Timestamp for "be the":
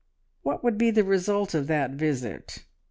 0.79-1.03